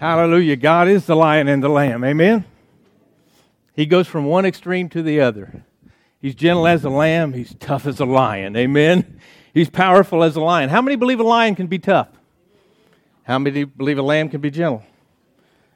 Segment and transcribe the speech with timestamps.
[0.00, 0.56] Hallelujah.
[0.56, 2.02] God is the lion and the lamb.
[2.04, 2.46] Amen.
[3.74, 5.66] He goes from one extreme to the other.
[6.22, 8.56] He's gentle as a lamb, he's tough as a lion.
[8.56, 9.20] Amen.
[9.52, 10.70] He's powerful as a lion.
[10.70, 12.08] How many believe a lion can be tough?
[13.24, 14.82] How many believe a lamb can be gentle?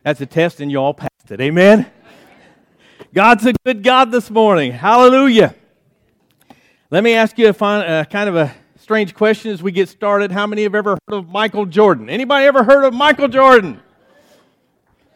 [0.04, 1.42] That's a test, and you all passed it.
[1.42, 1.84] Amen.
[3.12, 4.72] God's a good God this morning.
[4.72, 5.54] Hallelujah.
[6.90, 10.32] Let me ask you a uh, kind of a strange question as we get started.
[10.32, 12.08] How many have ever heard of Michael Jordan?
[12.08, 13.82] Anybody ever heard of Michael Jordan?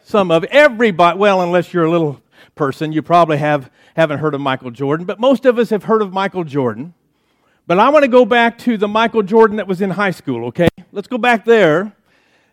[0.09, 2.19] Some of everybody, well, unless you're a little
[2.55, 6.01] person, you probably have, haven't heard of Michael Jordan, but most of us have heard
[6.01, 6.95] of Michael Jordan.
[7.67, 10.45] But I want to go back to the Michael Jordan that was in high school,
[10.45, 10.67] okay?
[10.91, 11.93] Let's go back there.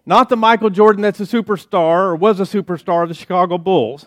[0.04, 4.04] Not the Michael Jordan that's a superstar or was a superstar of the Chicago Bulls.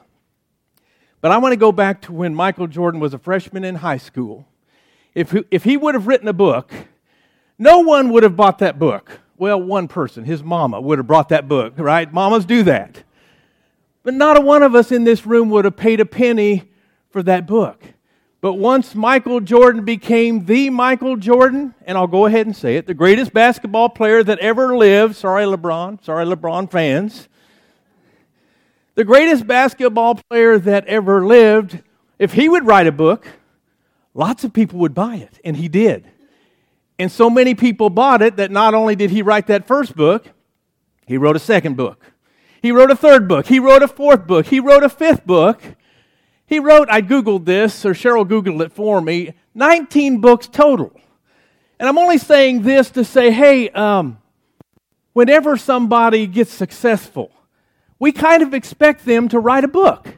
[1.20, 3.98] But I want to go back to when Michael Jordan was a freshman in high
[3.98, 4.46] school.
[5.16, 6.72] If he, if he would have written a book,
[7.58, 9.22] no one would have bought that book.
[9.38, 12.14] Well, one person, his mama, would have brought that book, right?
[12.14, 13.06] Mamas do that.
[14.04, 16.70] But not a one of us in this room would have paid a penny
[17.10, 17.84] for that book.
[18.42, 22.88] But once Michael Jordan became the Michael Jordan, and I'll go ahead and say it,
[22.88, 27.28] the greatest basketball player that ever lived, sorry, LeBron, sorry, LeBron fans,
[28.96, 31.82] the greatest basketball player that ever lived,
[32.18, 33.28] if he would write a book,
[34.14, 36.10] lots of people would buy it, and he did.
[36.98, 40.28] And so many people bought it that not only did he write that first book,
[41.06, 42.04] he wrote a second book.
[42.62, 43.48] He wrote a third book.
[43.48, 44.48] He wrote a fourth book.
[44.48, 45.62] He wrote a fifth book.
[46.46, 51.00] He wrote, I Googled this, or Cheryl Googled it for me, 19 books total.
[51.80, 54.18] And I'm only saying this to say, hey, um,
[55.14, 57.32] whenever somebody gets successful,
[58.00, 60.18] we kind of expect them to write a book.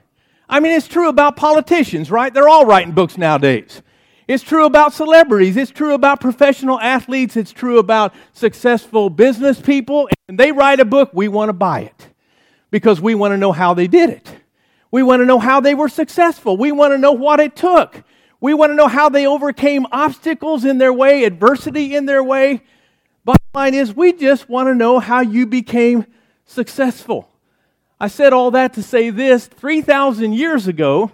[0.50, 2.34] I mean, it's true about politicians, right?
[2.34, 3.82] They're all writing books nowadays.
[4.28, 5.58] It's true about celebrities.
[5.58, 7.36] It's true about professional athletes.
[7.36, 10.08] It's true about successful business people.
[10.30, 12.11] And they write a book, we want to buy it
[12.72, 14.36] because we want to know how they did it.
[14.90, 16.58] We want to know how they were successful.
[16.58, 18.04] We want to know what it took.
[18.40, 22.64] We want to know how they overcame obstacles in their way, adversity in their way.
[23.24, 26.06] Bottom line is, we just want to know how you became
[26.46, 27.30] successful.
[28.00, 31.12] I said all that to say this 3,000 years ago,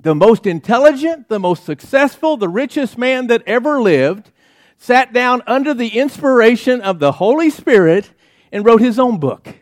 [0.00, 4.30] the most intelligent, the most successful, the richest man that ever lived
[4.78, 8.10] sat down under the inspiration of the Holy Spirit
[8.50, 9.56] and wrote his own book.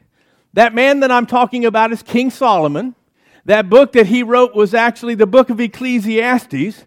[0.55, 2.95] That man that I'm talking about is King Solomon.
[3.45, 6.87] That book that he wrote was actually the book of Ecclesiastes,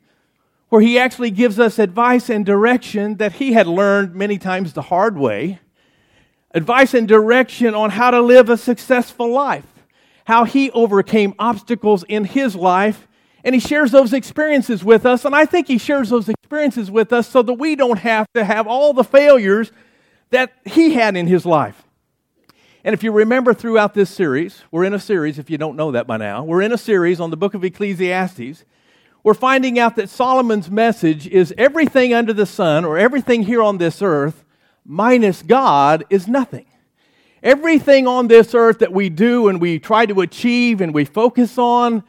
[0.70, 4.84] where he actually gives us advice and direction that he had learned many times the
[4.84, 5.60] hard way.
[6.52, 9.66] Advice and direction on how to live a successful life,
[10.26, 13.06] how he overcame obstacles in his life,
[13.44, 15.26] and he shares those experiences with us.
[15.26, 18.46] And I think he shares those experiences with us so that we don't have to
[18.46, 19.74] have all the failures
[20.30, 21.84] that he had in his life.
[22.84, 25.92] And if you remember throughout this series, we're in a series, if you don't know
[25.92, 28.64] that by now, we're in a series on the book of Ecclesiastes.
[29.24, 33.78] We're finding out that Solomon's message is everything under the sun or everything here on
[33.78, 34.46] this earth
[34.86, 36.66] minus God is nothing.
[37.44, 41.58] Everything on this earth that we do and we try to achieve and we focus
[41.58, 42.04] on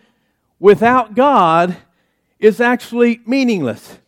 [0.60, 1.76] without God
[2.38, 3.98] is actually meaningless.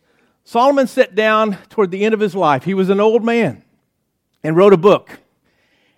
[0.43, 2.63] Solomon sat down toward the end of his life.
[2.63, 3.63] He was an old man
[4.43, 5.19] and wrote a book.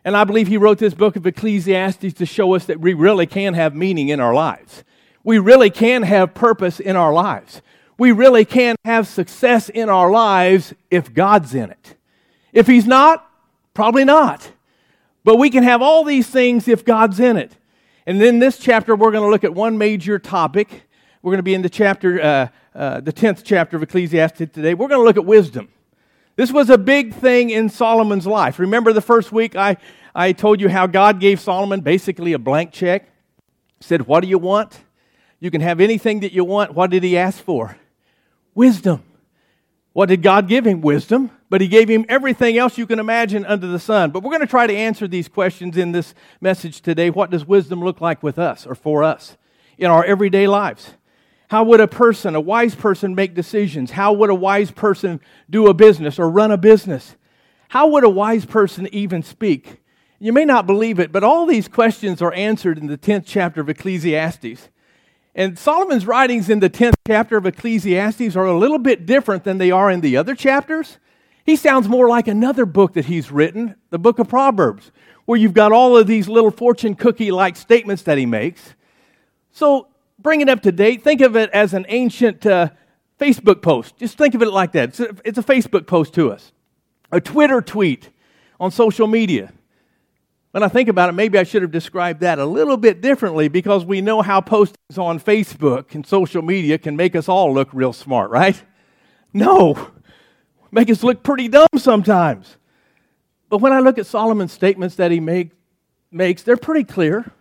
[0.06, 3.26] And I believe he wrote this book of Ecclesiastes to show us that we really
[3.26, 4.84] can have meaning in our lives.
[5.24, 7.62] We really can have purpose in our lives.
[7.98, 11.96] We really can have success in our lives if God's in it.
[12.52, 13.30] If He's not,
[13.74, 14.52] probably not.
[15.24, 17.56] But we can have all these things if God's in it.
[18.06, 20.84] And in this chapter, we're going to look at one major topic.
[21.22, 24.74] We're going to be in the chapter, uh, uh, the 10th chapter of Ecclesiastes today.
[24.74, 25.70] We're going to look at wisdom.
[26.36, 28.58] This was a big thing in Solomon's life.
[28.58, 29.78] Remember the first week I,
[30.16, 33.08] I told you how God gave Solomon basically a blank check?
[33.80, 34.80] Said, What do you want?
[35.40, 36.74] You can have anything that you want.
[36.74, 37.78] What did he ask for?
[38.56, 39.04] Wisdom.
[39.92, 40.82] What did God give him?
[40.82, 41.30] Wisdom.
[41.50, 44.10] But he gave him everything else you can imagine under the sun.
[44.10, 47.12] But we're going to try to answer these questions in this message today.
[47.12, 49.38] What does wisdom look like with us or for us
[49.78, 50.94] in our everyday lives?
[51.50, 53.92] How would a person, a wise person, make decisions?
[53.92, 55.20] How would a wise person
[55.50, 57.16] do a business or run a business?
[57.70, 59.82] How would a wise person even speak?
[60.20, 63.62] You may not believe it, but all these questions are answered in the 10th chapter
[63.62, 64.70] of Ecclesiastes.
[65.36, 69.58] And Solomon's writings in the 10th chapter of Ecclesiastes are a little bit different than
[69.58, 70.98] they are in the other chapters.
[71.44, 74.92] He sounds more like another book that he's written, the book of Proverbs,
[75.26, 78.76] where you've got all of these little fortune cookie like statements that he makes.
[79.52, 79.88] So
[80.20, 81.04] bring it up to date.
[81.04, 82.70] Think of it as an ancient uh,
[83.20, 83.98] Facebook post.
[83.98, 84.90] Just think of it like that.
[84.90, 86.52] It's a, it's a Facebook post to us,
[87.12, 88.10] a Twitter tweet
[88.60, 89.52] on social media.
[90.52, 93.48] When I think about it, maybe I should have described that a little bit differently
[93.48, 97.70] because we know how postings on Facebook and social media can make us all look
[97.74, 98.62] real smart, right?
[99.34, 99.90] No,
[100.72, 102.58] make us look pretty dumb sometimes.
[103.50, 105.52] But when I look at Solomon's statements that he make,
[106.12, 107.32] makes, they're pretty clear.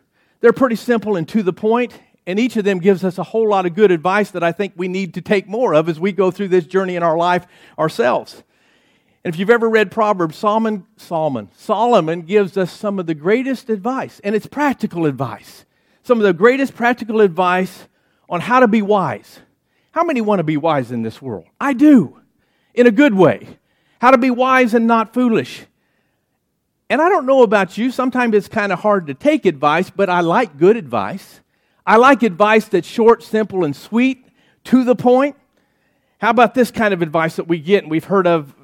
[0.41, 1.93] They're pretty simple and to the point,
[2.27, 4.75] and each of them gives us a whole lot of good advice that I think
[4.77, 7.47] we need to take more of as we go through this journey in our life
[7.79, 8.43] ourselves.
[9.25, 13.71] And if you've ever read Proverbs, Solomon, Solomon, Solomon gives us some of the greatest
[13.71, 15.65] advice, and it's practical advice.
[16.03, 17.87] Some of the greatest practical advice
[18.29, 19.39] on how to be wise.
[19.93, 21.45] How many want to be wise in this world?
[21.61, 22.21] I do,
[22.75, 23.59] in a good way.
[24.01, 25.67] How to be wise and not foolish.
[26.91, 30.11] And I don't know about you, sometimes it's kind of hard to take advice, but
[30.11, 31.42] I like good advice.
[31.87, 34.27] I like advice that's short, simple, and sweet,
[34.65, 35.37] to the point.
[36.19, 38.55] How about this kind of advice that we get and we've heard of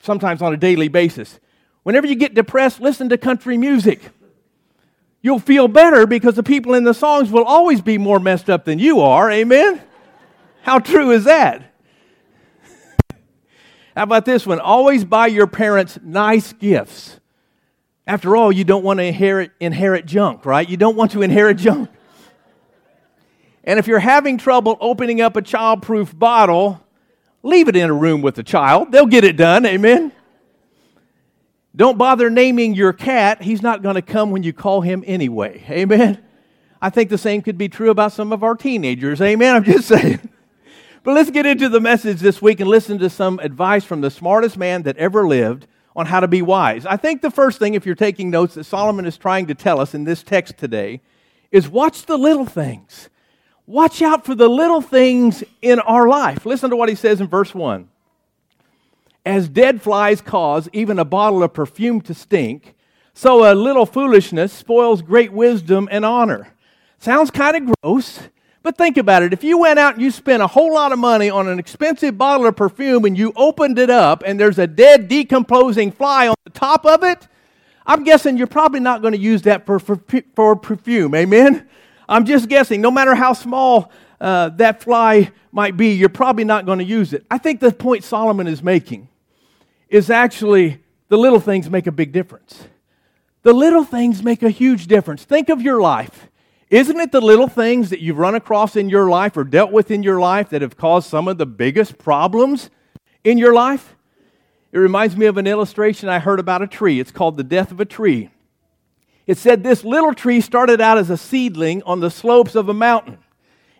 [0.00, 1.38] sometimes on a daily basis.
[1.82, 4.00] Whenever you get depressed, listen to country music.
[5.22, 8.64] You'll feel better because the people in the songs will always be more messed up
[8.64, 9.30] than you are.
[9.30, 9.80] Amen?
[10.62, 11.72] How true is that?
[13.96, 14.60] How about this one?
[14.60, 17.20] Always buy your parents nice gifts.
[18.06, 20.68] After all, you don't want to inherit, inherit junk, right?
[20.68, 21.88] You don't want to inherit junk.
[23.64, 26.84] And if you're having trouble opening up a childproof bottle,
[27.44, 28.90] Leave it in a room with the child.
[28.90, 29.66] They'll get it done.
[29.66, 30.12] Amen.
[31.76, 33.42] Don't bother naming your cat.
[33.42, 35.62] He's not going to come when you call him anyway.
[35.68, 36.24] Amen.
[36.80, 39.20] I think the same could be true about some of our teenagers.
[39.20, 39.56] Amen.
[39.56, 40.26] I'm just saying.
[41.02, 44.10] But let's get into the message this week and listen to some advice from the
[44.10, 46.86] smartest man that ever lived on how to be wise.
[46.86, 49.80] I think the first thing, if you're taking notes, that Solomon is trying to tell
[49.80, 51.02] us in this text today
[51.50, 53.10] is watch the little things.
[53.66, 56.44] Watch out for the little things in our life.
[56.44, 57.88] Listen to what he says in verse 1.
[59.24, 62.74] As dead flies cause even a bottle of perfume to stink,
[63.14, 66.48] so a little foolishness spoils great wisdom and honor.
[66.98, 68.20] Sounds kind of gross,
[68.62, 69.32] but think about it.
[69.32, 72.18] If you went out and you spent a whole lot of money on an expensive
[72.18, 76.34] bottle of perfume and you opened it up and there's a dead, decomposing fly on
[76.44, 77.28] the top of it,
[77.86, 80.00] I'm guessing you're probably not going to use that for, for,
[80.34, 81.14] for perfume.
[81.14, 81.68] Amen?
[82.08, 83.90] I'm just guessing, no matter how small
[84.20, 87.24] uh, that fly might be, you're probably not going to use it.
[87.30, 89.08] I think the point Solomon is making
[89.88, 92.64] is actually the little things make a big difference.
[93.42, 95.24] The little things make a huge difference.
[95.24, 96.28] Think of your life.
[96.70, 99.90] Isn't it the little things that you've run across in your life or dealt with
[99.90, 102.70] in your life that have caused some of the biggest problems
[103.22, 103.94] in your life?
[104.72, 106.98] It reminds me of an illustration I heard about a tree.
[106.98, 108.30] It's called The Death of a Tree.
[109.26, 112.74] It said this little tree started out as a seedling on the slopes of a
[112.74, 113.18] mountain.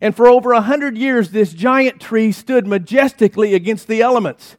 [0.00, 4.56] And for over a hundred years, this giant tree stood majestically against the elements.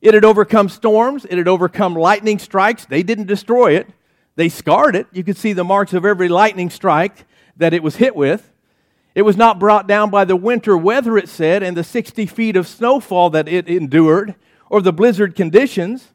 [0.00, 2.86] It had overcome storms, it had overcome lightning strikes.
[2.86, 3.88] They didn't destroy it,
[4.36, 5.06] they scarred it.
[5.12, 7.26] You could see the marks of every lightning strike
[7.56, 8.52] that it was hit with.
[9.14, 12.56] It was not brought down by the winter weather, it said, and the 60 feet
[12.56, 14.34] of snowfall that it endured,
[14.68, 16.12] or the blizzard conditions.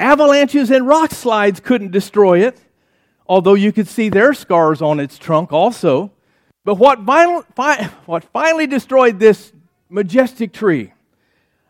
[0.00, 2.58] Avalanches and rock slides couldn't destroy it
[3.26, 6.12] although you could see their scars on its trunk also.
[6.64, 6.98] But what,
[8.06, 9.52] what finally destroyed this
[9.88, 10.92] majestic tree?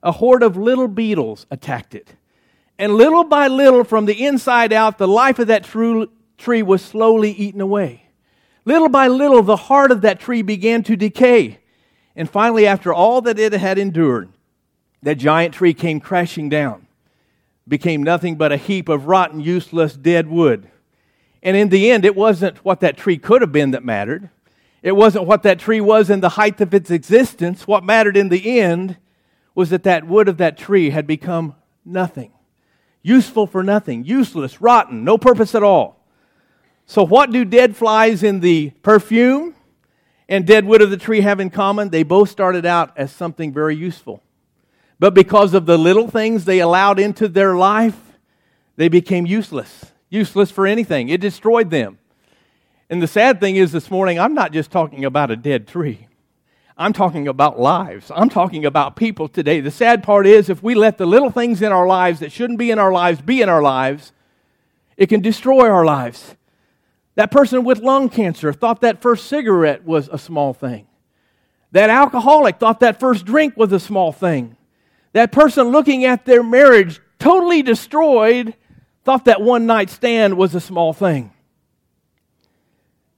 [0.03, 2.15] A horde of little beetles attacked it.
[2.79, 7.31] And little by little, from the inside out, the life of that tree was slowly
[7.31, 8.09] eaten away.
[8.65, 11.61] Little by little, the heart of that tree began to decay.
[12.17, 14.31] And finally, after all that it had endured,
[15.03, 16.87] that giant tree came crashing down,
[17.69, 20.69] became nothing but a heap of rotten, useless, dead wood.
[21.44, 24.31] And in the end, it wasn't what that tree could have been that mattered.
[24.82, 27.67] It wasn't what that tree was in the height of its existence.
[27.67, 28.96] What mattered in the end
[29.55, 32.32] was that that wood of that tree had become nothing.
[33.03, 36.06] Useful for nothing, useless, rotten, no purpose at all.
[36.86, 39.55] So, what do dead flies in the perfume
[40.29, 41.91] and dead wood of the tree have in common?
[41.91, 44.22] They both started out as something very useful.
[44.98, 47.98] But because of the little things they allowed into their life,
[48.77, 51.08] they became useless useless for anything.
[51.08, 51.99] It destroyed them.
[52.91, 56.08] And the sad thing is, this morning, I'm not just talking about a dead tree.
[56.77, 58.11] I'm talking about lives.
[58.15, 59.61] I'm talking about people today.
[59.61, 62.58] The sad part is, if we let the little things in our lives that shouldn't
[62.58, 64.13] be in our lives be in our lives,
[64.96, 66.37] it can destroy our lives.
[67.15, 70.87] That person with lung cancer thought that first cigarette was a small thing.
[71.70, 74.56] That alcoholic thought that first drink was a small thing.
[75.13, 78.55] That person looking at their marriage totally destroyed
[79.05, 81.32] thought that one night stand was a small thing.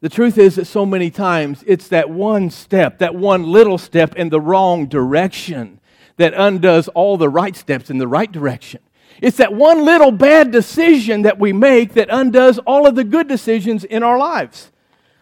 [0.00, 4.14] The truth is that so many times it's that one step, that one little step
[4.16, 5.81] in the wrong direction
[6.16, 8.81] that undoes all the right steps in the right direction.
[9.23, 13.28] It's that one little bad decision that we make that undoes all of the good
[13.28, 14.73] decisions in our lives.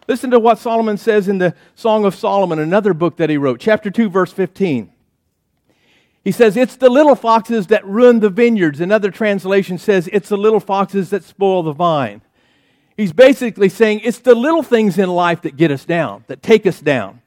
[0.07, 3.59] Listen to what Solomon says in the Song of Solomon, another book that he wrote,
[3.59, 4.91] chapter 2, verse 15.
[6.25, 8.81] He says, It's the little foxes that ruin the vineyards.
[8.81, 12.21] Another translation says, It's the little foxes that spoil the vine.
[12.97, 16.65] He's basically saying it's the little things in life that get us down, that take
[16.65, 17.21] us down.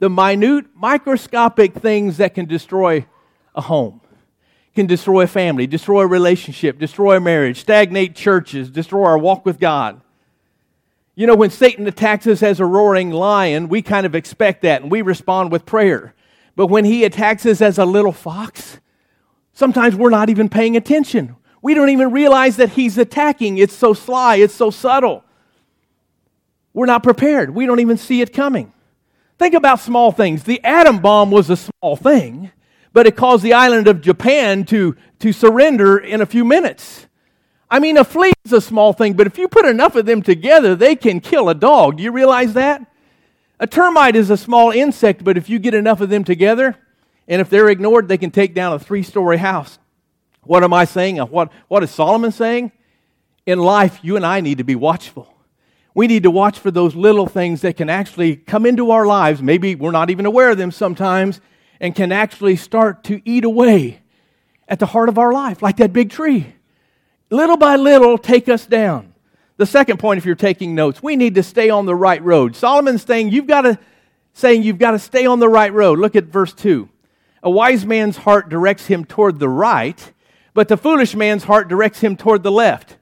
[0.00, 3.06] The minute, microscopic things that can destroy
[3.54, 4.02] a home,
[4.76, 9.46] can destroy a family, destroy a relationship, destroy a marriage, stagnate churches, destroy our walk
[9.46, 10.00] with God.
[11.14, 14.82] You know, when Satan attacks us as a roaring lion, we kind of expect that
[14.82, 16.14] and we respond with prayer.
[16.58, 18.80] But when he attacks us as a little fox,
[19.52, 21.36] sometimes we're not even paying attention.
[21.62, 23.58] We don't even realize that he's attacking.
[23.58, 25.22] It's so sly, it's so subtle.
[26.74, 27.54] We're not prepared.
[27.54, 28.72] We don't even see it coming.
[29.38, 30.42] Think about small things.
[30.42, 32.50] The atom bomb was a small thing,
[32.92, 37.06] but it caused the island of Japan to, to surrender in a few minutes.
[37.70, 40.22] I mean, a flea is a small thing, but if you put enough of them
[40.22, 41.98] together, they can kill a dog.
[41.98, 42.84] Do you realize that?
[43.60, 46.76] A termite is a small insect, but if you get enough of them together,
[47.26, 49.78] and if they're ignored, they can take down a three story house.
[50.42, 51.18] What am I saying?
[51.18, 52.72] What, what is Solomon saying?
[53.44, 55.34] In life, you and I need to be watchful.
[55.94, 59.42] We need to watch for those little things that can actually come into our lives.
[59.42, 61.40] Maybe we're not even aware of them sometimes,
[61.80, 64.00] and can actually start to eat away
[64.68, 66.54] at the heart of our life, like that big tree.
[67.30, 69.07] Little by little, take us down.
[69.58, 72.54] The second point, if you're taking notes, we need to stay on the right road.
[72.54, 73.78] Solomon's saying you've got to
[74.32, 75.98] saying you've got to stay on the right road.
[75.98, 76.88] Look at verse 2.
[77.42, 80.12] A wise man's heart directs him toward the right,
[80.54, 82.96] but the foolish man's heart directs him toward the left.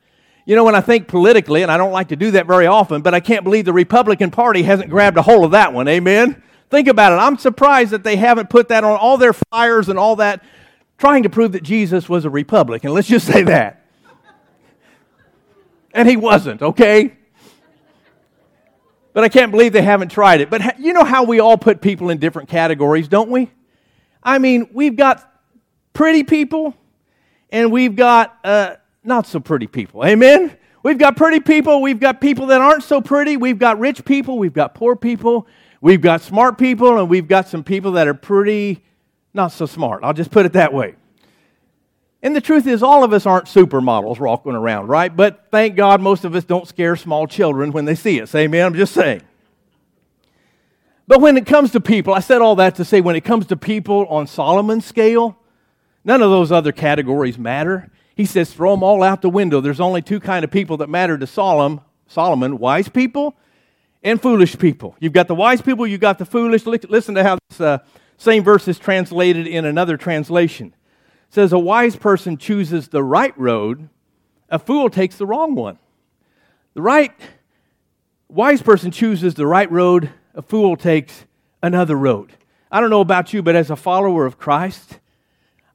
[0.46, 3.02] You know, when I think politically, and I don't like to do that very often,
[3.02, 5.88] but I can't believe the Republican Party hasn't grabbed a hold of that one.
[5.88, 6.42] Amen?
[6.70, 7.16] Think about it.
[7.16, 10.42] I'm surprised that they haven't put that on all their flyers and all that,
[10.96, 12.94] trying to prove that Jesus was a Republican.
[12.94, 13.85] Let's just say that
[15.96, 17.16] and he wasn't, okay?
[19.14, 20.50] But I can't believe they haven't tried it.
[20.50, 23.50] But you know how we all put people in different categories, don't we?
[24.22, 25.32] I mean, we've got
[25.94, 26.74] pretty people
[27.50, 30.04] and we've got uh, not so pretty people.
[30.04, 30.54] Amen?
[30.82, 34.38] We've got pretty people, we've got people that aren't so pretty, we've got rich people,
[34.38, 35.48] we've got poor people,
[35.80, 38.84] we've got smart people, and we've got some people that are pretty
[39.32, 40.04] not so smart.
[40.04, 40.94] I'll just put it that way.
[42.22, 45.14] And the truth is, all of us aren't supermodels walking around, right?
[45.14, 48.34] But thank God most of us don't scare small children when they see us.
[48.34, 48.66] Amen?
[48.66, 49.22] I'm just saying.
[51.06, 53.46] But when it comes to people, I said all that to say when it comes
[53.46, 55.38] to people on Solomon's scale,
[56.04, 57.90] none of those other categories matter.
[58.16, 59.60] He says, throw them all out the window.
[59.60, 63.36] There's only two kind of people that matter to Solomon, Solomon wise people
[64.02, 64.96] and foolish people.
[64.98, 66.64] You've got the wise people, you've got the foolish.
[66.64, 67.78] Listen to how this uh,
[68.16, 70.74] same verse is translated in another translation
[71.36, 73.90] says a wise person chooses the right road,
[74.48, 75.78] a fool takes the wrong one.
[76.72, 77.12] The right
[78.26, 81.26] wise person chooses the right road, a fool takes
[81.62, 82.32] another road.
[82.72, 84.98] I don't know about you, but as a follower of Christ,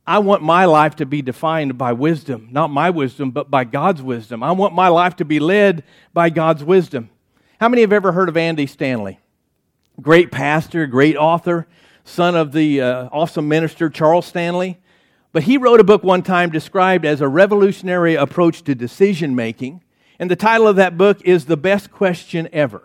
[0.08, 4.02] I want my life to be defined by wisdom, not my wisdom, but by God's
[4.02, 4.42] wisdom.
[4.42, 7.12] I want my life to be led by God's wisdom.
[7.60, 9.20] How many have ever heard of Andy Stanley?
[10.02, 11.68] Great pastor, great author,
[12.04, 14.81] son of the uh, awesome minister Charles Stanley.
[15.34, 19.82] But he wrote a book one time described as a revolutionary approach to decision making.
[20.20, 22.84] And the title of that book is The Best Question Ever.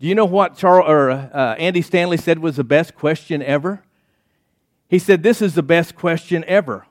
[0.00, 3.84] Do you know what Charles, or, uh, Andy Stanley said was the best question ever?
[4.88, 6.86] He said, This is the best question ever.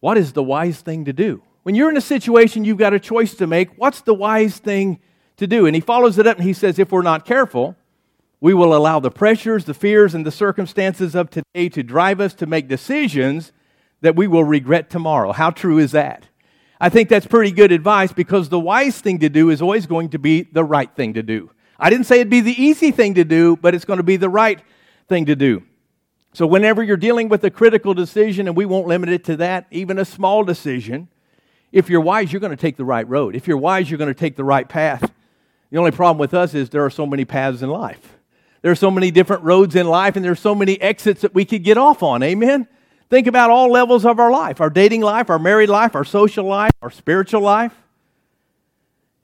[0.00, 1.42] What is the wise thing to do?
[1.64, 5.00] When you're in a situation you've got a choice to make, what's the wise thing
[5.36, 5.66] to do?
[5.66, 7.74] And he follows it up and he says, If we're not careful,
[8.40, 12.34] we will allow the pressures, the fears, and the circumstances of today to drive us
[12.34, 13.50] to make decisions
[14.00, 15.32] that we will regret tomorrow.
[15.32, 16.28] How true is that?
[16.80, 20.10] I think that's pretty good advice because the wise thing to do is always going
[20.10, 21.50] to be the right thing to do.
[21.78, 24.16] I didn't say it'd be the easy thing to do, but it's going to be
[24.16, 24.60] the right
[25.08, 25.62] thing to do.
[26.32, 29.66] So, whenever you're dealing with a critical decision, and we won't limit it to that,
[29.70, 31.08] even a small decision,
[31.72, 33.34] if you're wise, you're going to take the right road.
[33.34, 35.12] If you're wise, you're going to take the right path.
[35.70, 38.16] The only problem with us is there are so many paths in life.
[38.62, 41.34] There are so many different roads in life, and there are so many exits that
[41.34, 42.22] we could get off on.
[42.22, 42.68] Amen?
[43.08, 46.44] Think about all levels of our life our dating life, our married life, our social
[46.44, 47.74] life, our spiritual life.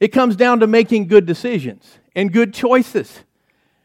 [0.00, 3.20] It comes down to making good decisions and good choices.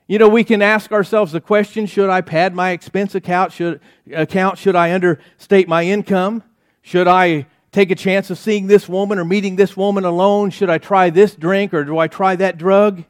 [0.07, 3.51] You know, we can ask ourselves the question should I pad my expense account?
[3.51, 3.81] Should,
[4.13, 4.57] account?
[4.57, 6.43] should I understate my income?
[6.81, 10.49] Should I take a chance of seeing this woman or meeting this woman alone?
[10.49, 13.03] Should I try this drink or do I try that drug?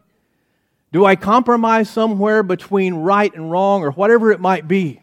[0.91, 5.01] Do I compromise somewhere between right and wrong or whatever it might be?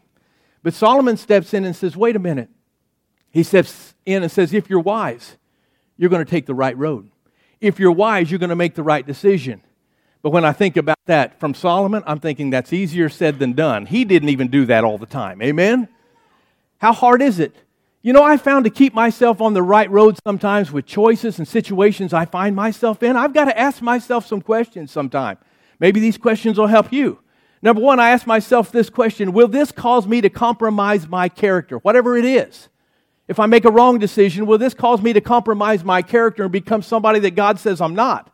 [0.64, 2.48] But Solomon steps in and says, wait a minute.
[3.34, 5.36] He steps in and says, If you're wise,
[5.96, 7.10] you're going to take the right road.
[7.60, 9.60] If you're wise, you're going to make the right decision.
[10.22, 13.86] But when I think about that from Solomon, I'm thinking that's easier said than done.
[13.86, 15.42] He didn't even do that all the time.
[15.42, 15.88] Amen?
[16.78, 17.56] How hard is it?
[18.02, 21.48] You know, I found to keep myself on the right road sometimes with choices and
[21.48, 23.16] situations I find myself in.
[23.16, 25.38] I've got to ask myself some questions sometime.
[25.80, 27.18] Maybe these questions will help you.
[27.64, 31.78] Number one, I ask myself this question Will this cause me to compromise my character,
[31.78, 32.68] whatever it is?
[33.26, 36.52] If I make a wrong decision, will this cause me to compromise my character and
[36.52, 38.30] become somebody that God says I'm not?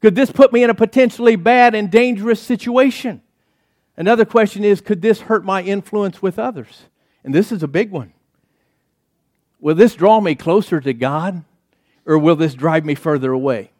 [0.00, 3.20] Could this put me in a potentially bad and dangerous situation?
[3.94, 6.84] Another question is Could this hurt my influence with others?
[7.24, 8.14] And this is a big one.
[9.60, 11.44] Will this draw me closer to God
[12.06, 13.72] or will this drive me further away?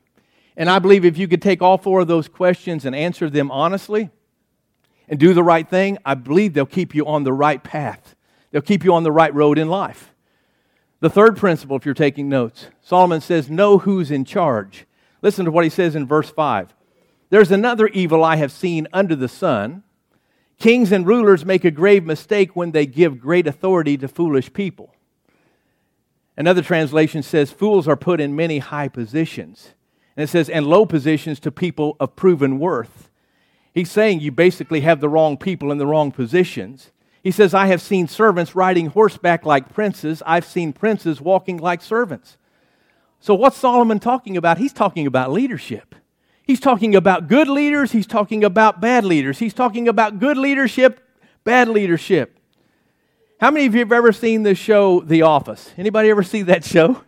[0.55, 3.51] And I believe if you could take all four of those questions and answer them
[3.51, 4.11] honestly
[5.09, 8.15] and do the right thing, I believe they'll keep you on the right path.
[8.51, 10.13] They'll keep you on the right road in life.
[11.01, 14.87] The third principle, if you're taking notes, Solomon says, Know who's in charge.
[15.23, 16.75] Listen to what he says in verse 5.
[17.31, 19.83] There's another evil I have seen under the sun.
[20.59, 24.95] Kings and rulers make a grave mistake when they give great authority to foolish people.
[26.37, 29.75] Another translation says, Fools are put in many high positions.
[30.17, 33.11] And it says, and low positions to people of proven worth.
[33.77, 36.93] He's saying you basically have the wrong people in the wrong positions.
[37.23, 40.23] He says, I have seen servants riding horseback like princes.
[40.25, 42.39] I've seen princes walking like servants.
[43.21, 44.57] So, what's Solomon talking about?
[44.57, 45.95] He's talking about leadership.
[46.43, 47.93] He's talking about good leaders.
[47.93, 49.41] He's talking about bad leaders.
[49.41, 51.07] He's talking about good leadership,
[51.45, 52.41] bad leadership.
[53.39, 55.71] How many of you have ever seen the show The Office?
[55.77, 57.03] Anybody ever see that show?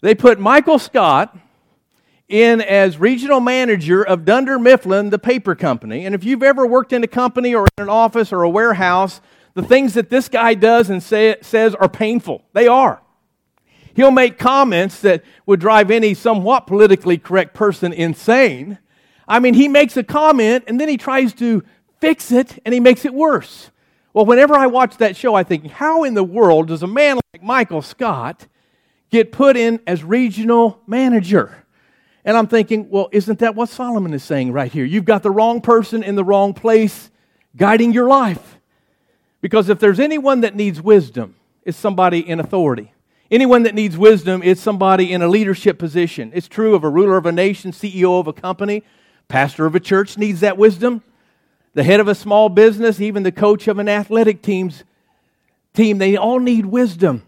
[0.00, 1.38] They put Michael Scott
[2.32, 6.06] in as regional manager of Dunder Mifflin, the paper company.
[6.06, 9.20] And if you've ever worked in a company or in an office or a warehouse,
[9.52, 12.42] the things that this guy does and say, says are painful.
[12.54, 13.02] They are.
[13.94, 18.78] He'll make comments that would drive any somewhat politically correct person insane.
[19.28, 21.62] I mean, he makes a comment and then he tries to
[22.00, 23.70] fix it and he makes it worse.
[24.14, 27.18] Well, whenever I watch that show, I think, how in the world does a man
[27.34, 28.46] like Michael Scott
[29.10, 31.61] get put in as regional manager?
[32.24, 34.84] And I'm thinking, well, isn't that what Solomon is saying right here?
[34.84, 37.10] You've got the wrong person in the wrong place
[37.56, 38.58] guiding your life.
[39.40, 42.92] Because if there's anyone that needs wisdom, it's somebody in authority.
[43.30, 46.30] Anyone that needs wisdom is somebody in a leadership position.
[46.34, 48.84] It's true of a ruler of a nation, CEO of a company,
[49.26, 51.02] pastor of a church needs that wisdom
[51.74, 54.84] the head of a small business, even the coach of an athletic team's
[55.72, 57.22] team, they all need wisdom.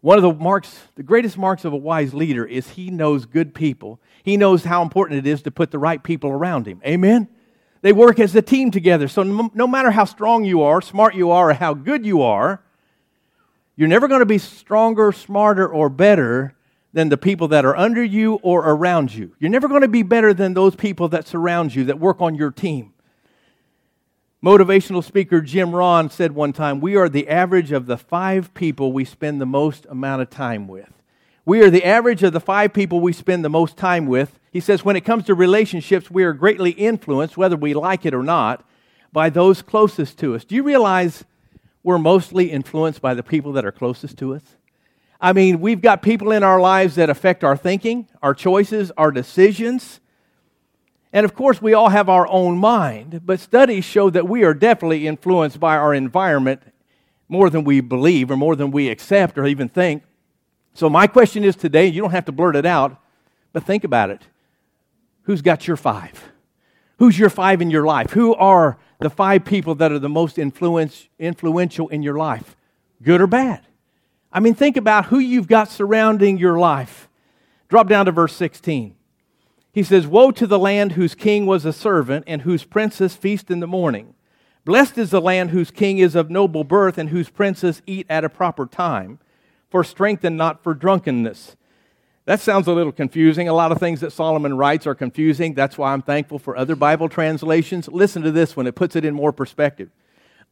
[0.00, 3.54] One of the marks, the greatest marks of a wise leader is he knows good
[3.54, 4.00] people.
[4.22, 6.80] He knows how important it is to put the right people around him.
[6.86, 7.28] Amen?
[7.82, 9.08] They work as a team together.
[9.08, 12.62] So no, matter how strong you are, smart you are, or how good you are,
[13.76, 16.54] you're never going to be stronger, smarter, or better
[16.92, 19.34] than the people that are under you or around you.
[19.38, 22.34] You're never going to be better than those people that surround you, that work on
[22.34, 22.92] your team.
[24.42, 28.90] Motivational speaker Jim Rohn said one time, We are the average of the five people
[28.90, 30.90] we spend the most amount of time with.
[31.44, 34.38] We are the average of the five people we spend the most time with.
[34.50, 38.14] He says, When it comes to relationships, we are greatly influenced, whether we like it
[38.14, 38.64] or not,
[39.12, 40.44] by those closest to us.
[40.44, 41.22] Do you realize
[41.82, 44.42] we're mostly influenced by the people that are closest to us?
[45.20, 49.10] I mean, we've got people in our lives that affect our thinking, our choices, our
[49.10, 49.99] decisions.
[51.12, 54.54] And of course, we all have our own mind, but studies show that we are
[54.54, 56.62] definitely influenced by our environment
[57.28, 60.04] more than we believe or more than we accept or even think.
[60.74, 62.96] So, my question is today you don't have to blurt it out,
[63.52, 64.22] but think about it.
[65.22, 66.30] Who's got your five?
[66.98, 68.10] Who's your five in your life?
[68.12, 72.56] Who are the five people that are the most influential in your life,
[73.02, 73.62] good or bad?
[74.32, 77.08] I mean, think about who you've got surrounding your life.
[77.68, 78.94] Drop down to verse 16.
[79.72, 83.50] He says, Woe to the land whose king was a servant and whose princes feast
[83.50, 84.14] in the morning.
[84.64, 88.24] Blessed is the land whose king is of noble birth and whose princes eat at
[88.24, 89.18] a proper time,
[89.70, 91.56] for strength and not for drunkenness.
[92.26, 93.48] That sounds a little confusing.
[93.48, 95.54] A lot of things that Solomon writes are confusing.
[95.54, 97.88] That's why I'm thankful for other Bible translations.
[97.88, 99.90] Listen to this one, it puts it in more perspective.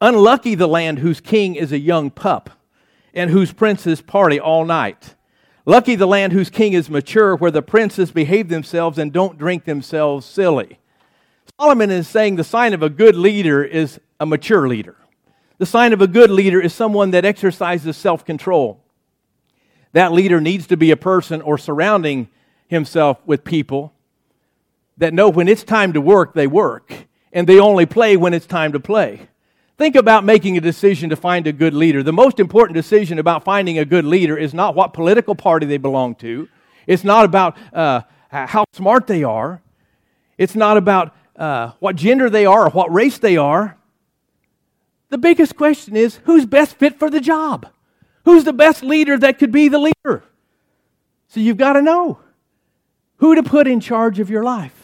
[0.01, 2.49] Unlucky the land whose king is a young pup
[3.13, 5.15] and whose princes party all night.
[5.65, 9.65] Lucky the land whose king is mature, where the princes behave themselves and don't drink
[9.65, 10.79] themselves silly.
[11.59, 14.95] Solomon is saying the sign of a good leader is a mature leader.
[15.57, 18.81] The sign of a good leader is someone that exercises self control.
[19.91, 22.29] That leader needs to be a person or surrounding
[22.67, 23.93] himself with people
[24.97, 26.93] that know when it's time to work, they work,
[27.33, 29.27] and they only play when it's time to play.
[29.79, 32.03] Think about making a decision to find a good leader.
[32.03, 35.77] The most important decision about finding a good leader is not what political party they
[35.77, 36.49] belong to.
[36.85, 39.61] It's not about uh, how smart they are.
[40.37, 43.77] It's not about uh, what gender they are or what race they are.
[45.07, 47.65] The biggest question is who's best fit for the job?
[48.25, 50.25] Who's the best leader that could be the leader?
[51.29, 52.19] So you've got to know
[53.19, 54.78] who to put in charge of your life.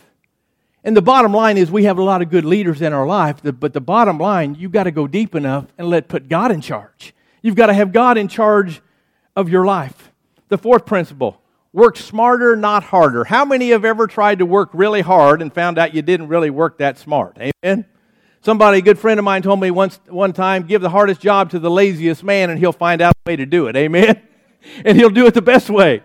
[0.86, 3.41] And the bottom line is we have a lot of good leaders in our life,
[3.41, 6.62] but the bottom line, you've got to go deep enough and let put God in
[6.62, 7.15] charge.
[7.41, 8.84] You've got to have God in charge
[9.36, 10.12] of your life.
[10.50, 11.41] The fourth principle,
[11.74, 13.24] work smarter, not harder.
[13.24, 16.52] How many have ever tried to work really hard and found out you didn't really
[16.52, 17.36] work that smart?
[17.39, 17.86] Amen.
[18.41, 21.50] Somebody, a good friend of mine, told me once one time, give the hardest job
[21.50, 23.76] to the laziest man and he'll find out a way to do it.
[23.76, 24.21] Amen.
[24.84, 26.02] And he'll do it the best way.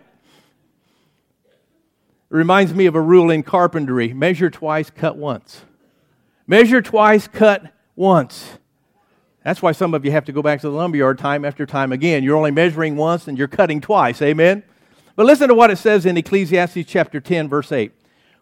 [2.30, 5.62] It reminds me of a rule in carpentry measure twice, cut once.
[6.46, 8.58] Measure twice, cut once.
[9.44, 11.92] That's why some of you have to go back to the lumberyard time after time
[11.92, 12.22] again.
[12.22, 14.20] You're only measuring once and you're cutting twice.
[14.22, 14.62] Amen?
[15.16, 17.92] But listen to what it says in Ecclesiastes chapter 10, verse 8.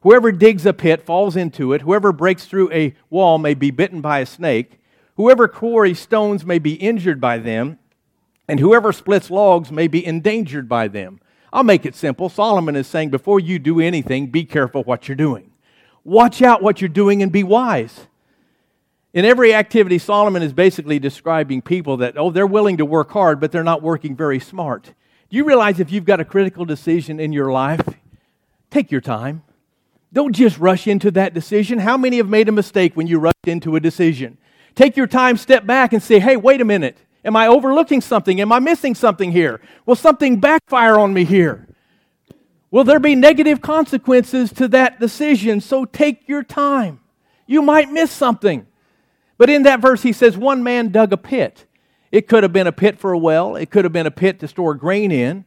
[0.02, 1.82] Whoever digs a pit falls into it.
[1.82, 4.80] Whoever breaks through a wall may be bitten by a snake.
[5.16, 7.78] Whoever quarries stones may be injured by them.
[8.46, 11.20] And whoever splits logs may be endangered by them.
[11.52, 12.28] I'll make it simple.
[12.28, 15.52] Solomon is saying before you do anything, be careful what you're doing.
[16.04, 18.06] Watch out what you're doing and be wise.
[19.14, 23.40] In every activity, Solomon is basically describing people that, oh, they're willing to work hard,
[23.40, 24.92] but they're not working very smart.
[25.30, 27.86] Do you realize if you've got a critical decision in your life,
[28.70, 29.42] take your time.
[30.12, 31.78] Don't just rush into that decision.
[31.78, 34.38] How many have made a mistake when you rushed into a decision?
[34.74, 36.96] Take your time, step back, and say, hey, wait a minute.
[37.28, 38.40] Am I overlooking something?
[38.40, 39.60] Am I missing something here?
[39.84, 41.68] Will something backfire on me here?
[42.70, 45.60] Will there be negative consequences to that decision?
[45.60, 47.00] So take your time.
[47.46, 48.66] You might miss something.
[49.36, 51.66] But in that verse, he says, One man dug a pit.
[52.10, 54.40] It could have been a pit for a well, it could have been a pit
[54.40, 55.44] to store grain in.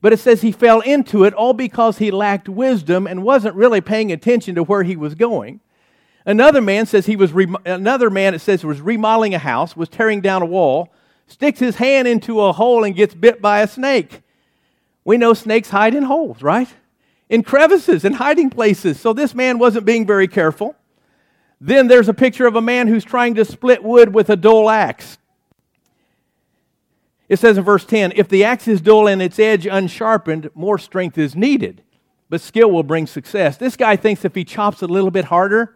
[0.00, 3.80] But it says he fell into it all because he lacked wisdom and wasn't really
[3.80, 5.58] paying attention to where he was going.
[6.24, 7.32] Another man says he was,
[7.64, 10.92] another man, it says, was remodeling a house, was tearing down a wall,
[11.26, 14.22] sticks his hand into a hole and gets bit by a snake.
[15.04, 16.68] We know snakes hide in holes, right?
[17.28, 19.00] In crevices and hiding places.
[19.00, 20.76] So this man wasn't being very careful.
[21.60, 24.68] Then there's a picture of a man who's trying to split wood with a dull
[24.68, 25.18] axe.
[27.28, 30.78] It says in verse 10 If the axe is dull and its edge unsharpened, more
[30.78, 31.82] strength is needed,
[32.28, 33.56] but skill will bring success.
[33.56, 35.74] This guy thinks if he chops a little bit harder,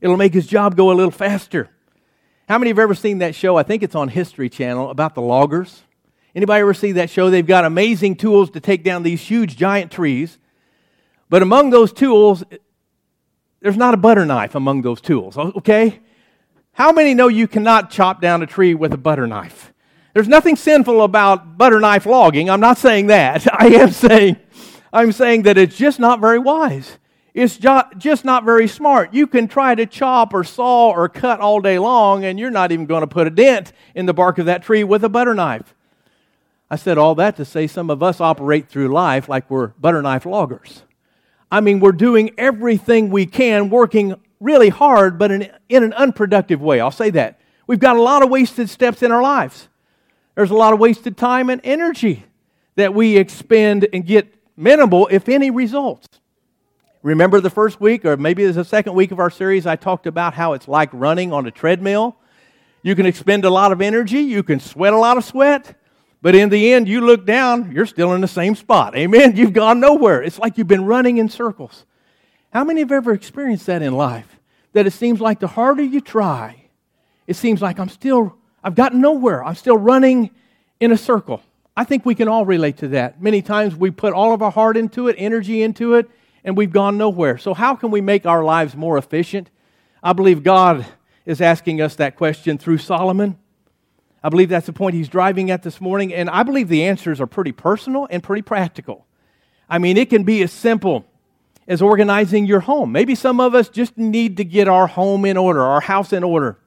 [0.00, 1.70] it'll make his job go a little faster.
[2.48, 3.56] How many have ever seen that show?
[3.56, 5.82] I think it's on History Channel about the loggers.
[6.32, 7.28] Anybody ever see that show?
[7.28, 10.38] They've got amazing tools to take down these huge giant trees.
[11.28, 12.44] But among those tools,
[13.60, 15.98] there's not a butter knife among those tools, okay?
[16.72, 19.72] How many know you cannot chop down a tree with a butter knife?
[20.14, 22.48] There's nothing sinful about butter knife logging.
[22.48, 23.44] I'm not saying that.
[23.60, 24.36] I am saying
[24.92, 26.98] I'm saying that it's just not very wise.
[27.36, 29.12] It's just not very smart.
[29.12, 32.72] You can try to chop or saw or cut all day long, and you're not
[32.72, 35.34] even going to put a dent in the bark of that tree with a butter
[35.34, 35.74] knife.
[36.70, 40.00] I said all that to say some of us operate through life like we're butter
[40.00, 40.82] knife loggers.
[41.52, 46.62] I mean, we're doing everything we can, working really hard, but in, in an unproductive
[46.62, 46.80] way.
[46.80, 47.38] I'll say that.
[47.66, 49.68] We've got a lot of wasted steps in our lives.
[50.36, 52.24] There's a lot of wasted time and energy
[52.76, 56.08] that we expend and get minimal, if any, results.
[57.06, 60.08] Remember the first week, or maybe it's the second week of our series, I talked
[60.08, 62.16] about how it's like running on a treadmill.
[62.82, 65.76] You can expend a lot of energy, you can sweat a lot of sweat,
[66.20, 68.96] but in the end, you look down, you're still in the same spot.
[68.96, 69.36] Amen?
[69.36, 70.20] You've gone nowhere.
[70.20, 71.86] It's like you've been running in circles.
[72.52, 74.40] How many have ever experienced that in life?
[74.72, 76.70] That it seems like the harder you try,
[77.28, 79.44] it seems like I'm still, I've gotten nowhere.
[79.44, 80.30] I'm still running
[80.80, 81.40] in a circle.
[81.76, 83.22] I think we can all relate to that.
[83.22, 86.10] Many times we put all of our heart into it, energy into it,
[86.46, 87.36] and we've gone nowhere.
[87.36, 89.50] So, how can we make our lives more efficient?
[90.02, 90.86] I believe God
[91.26, 93.36] is asking us that question through Solomon.
[94.22, 97.20] I believe that's the point he's driving at this morning, and I believe the answers
[97.20, 99.06] are pretty personal and pretty practical.
[99.68, 101.04] I mean, it can be as simple
[101.66, 102.92] as organizing your home.
[102.92, 106.22] Maybe some of us just need to get our home in order, our house in
[106.22, 106.58] order.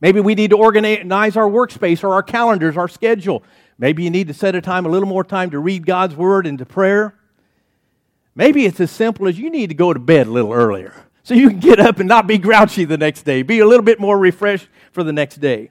[0.00, 3.42] Maybe we need to organize our workspace or our calendars, our schedule.
[3.76, 6.46] Maybe you need to set a time, a little more time to read God's word
[6.46, 7.16] and to prayer.
[8.34, 11.34] Maybe it's as simple as you need to go to bed a little earlier so
[11.34, 14.00] you can get up and not be grouchy the next day, be a little bit
[14.00, 15.70] more refreshed for the next day.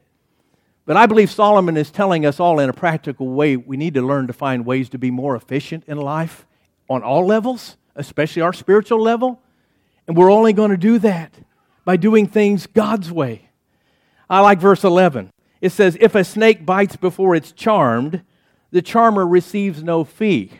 [0.85, 4.01] But I believe Solomon is telling us all in a practical way we need to
[4.01, 6.45] learn to find ways to be more efficient in life
[6.89, 9.41] on all levels, especially our spiritual level.
[10.07, 11.33] And we're only going to do that
[11.85, 13.49] by doing things God's way.
[14.29, 15.31] I like verse 11.
[15.61, 18.23] It says, If a snake bites before it's charmed,
[18.71, 20.51] the charmer receives no fee.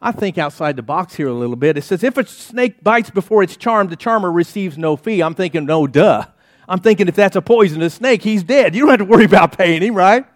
[0.00, 1.78] I think outside the box here a little bit.
[1.78, 5.22] It says, If a snake bites before it's charmed, the charmer receives no fee.
[5.22, 6.26] I'm thinking, no, duh.
[6.68, 8.74] I'm thinking if that's a poisonous snake, he's dead.
[8.74, 10.26] You don't have to worry about paying him, right?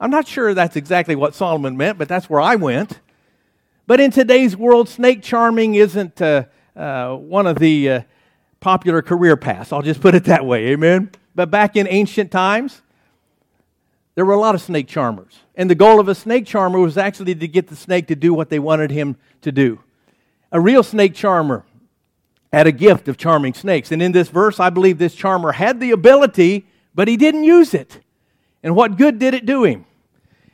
[0.00, 3.00] I'm not sure that's exactly what Solomon meant, but that's where I went.
[3.86, 6.44] But in today's world, snake charming isn't uh,
[6.76, 8.00] uh, one of the uh,
[8.60, 9.72] popular career paths.
[9.72, 10.68] I'll just put it that way.
[10.68, 11.10] Amen.
[11.34, 12.82] But back in ancient times,
[14.20, 15.40] there were a lot of snake charmers.
[15.54, 18.34] And the goal of a snake charmer was actually to get the snake to do
[18.34, 19.80] what they wanted him to do.
[20.52, 21.64] A real snake charmer
[22.52, 23.90] had a gift of charming snakes.
[23.90, 27.72] And in this verse, I believe this charmer had the ability, but he didn't use
[27.72, 28.00] it.
[28.62, 29.86] And what good did it do him?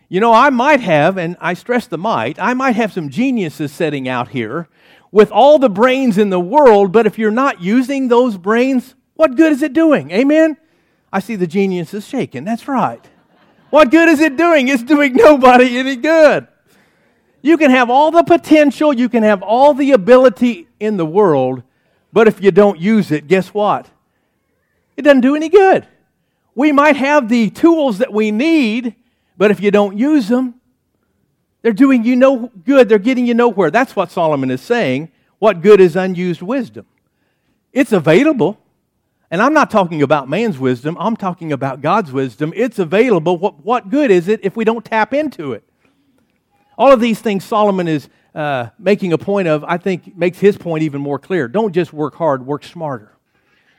[0.08, 3.72] You know, I might have, and I stress the might, I might have some geniuses
[3.72, 4.68] sitting out here
[5.10, 9.34] with all the brains in the world, but if you're not using those brains, what
[9.34, 10.12] good is it doing?
[10.12, 10.56] Amen?
[11.12, 12.44] I see the geniuses shaking.
[12.44, 13.04] That's right.
[13.70, 14.68] What good is it doing?
[14.68, 16.46] It's doing nobody any good.
[17.42, 21.62] You can have all the potential, you can have all the ability in the world,
[22.12, 23.88] but if you don't use it, guess what?
[24.96, 25.86] It doesn't do any good.
[26.54, 28.94] We might have the tools that we need,
[29.36, 30.54] but if you don't use them,
[31.62, 32.88] they're doing you no good.
[32.88, 33.70] They're getting you nowhere.
[33.70, 35.10] That's what Solomon is saying.
[35.38, 36.86] What good is unused wisdom?
[37.72, 38.58] It's available.
[39.30, 42.52] And I'm not talking about man's wisdom, I'm talking about God's wisdom.
[42.54, 43.36] It's available.
[43.36, 45.64] What, what good is it if we don't tap into it?
[46.78, 50.56] All of these things Solomon is uh, making a point of, I think, makes his
[50.58, 51.48] point even more clear.
[51.48, 53.12] Don't just work hard, work smarter.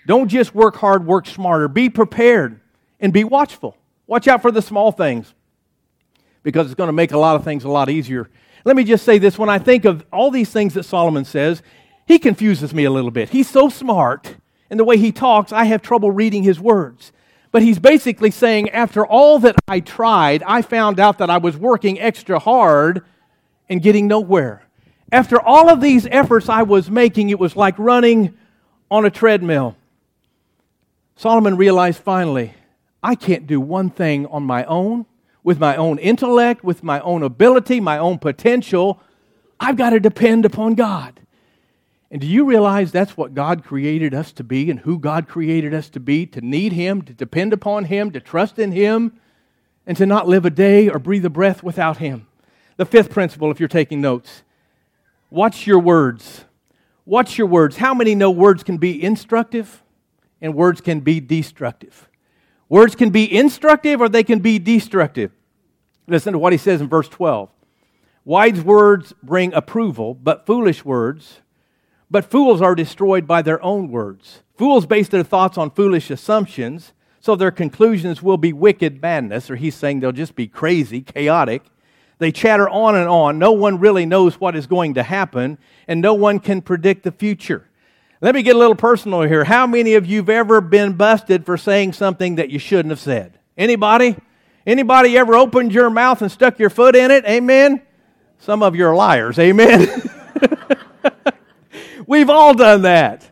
[0.07, 1.67] Don't just work hard, work smarter.
[1.67, 2.60] Be prepared
[2.99, 3.77] and be watchful.
[4.07, 5.33] Watch out for the small things
[6.43, 8.29] because it's going to make a lot of things a lot easier.
[8.65, 11.62] Let me just say this when I think of all these things that Solomon says,
[12.05, 13.29] he confuses me a little bit.
[13.29, 14.38] He's so smart
[14.69, 17.12] and the way he talks, I have trouble reading his words.
[17.51, 21.58] But he's basically saying, after all that I tried, I found out that I was
[21.58, 23.03] working extra hard
[23.69, 24.63] and getting nowhere.
[25.12, 28.38] After all of these efforts I was making, it was like running
[28.91, 29.75] on a treadmill.
[31.15, 32.53] Solomon realized finally,
[33.01, 35.06] I can't do one thing on my own,
[35.43, 39.01] with my own intellect, with my own ability, my own potential.
[39.60, 41.21] I've got to depend upon God.
[42.10, 45.74] And do you realize that's what God created us to be and who God created
[45.74, 46.26] us to be?
[46.28, 49.20] To need Him, to depend upon Him, to trust in Him,
[49.86, 52.28] and to not live a day or breathe a breath without Him.
[52.78, 54.43] The fifth principle, if you're taking notes,
[55.30, 56.46] watch your words.
[57.06, 57.78] Watch your words.
[57.78, 59.84] How many know words can be instructive
[60.41, 62.10] and words can be destructive?
[62.70, 65.32] Words can be instructive or they can be destructive.
[66.08, 67.50] Listen to what he says in verse 12.
[68.24, 71.39] Wise words bring approval, but foolish words
[72.10, 74.41] but fools are destroyed by their own words.
[74.58, 79.56] Fools base their thoughts on foolish assumptions, so their conclusions will be wicked madness, or
[79.56, 81.63] he's saying they'll just be crazy, chaotic.
[82.20, 83.38] They chatter on and on.
[83.38, 87.12] No one really knows what is going to happen, and no one can predict the
[87.12, 87.70] future.
[88.22, 89.43] Let me get a little personal here.
[89.43, 93.00] How many of you have ever been busted for saying something that you shouldn't have
[93.00, 93.38] said?
[93.56, 94.15] Anybody?
[94.65, 97.26] Anybody ever opened your mouth and stuck your foot in it?
[97.26, 97.82] Amen?
[98.39, 99.38] Some of you are liars.
[99.38, 99.88] Amen?
[102.08, 103.30] We've all done that.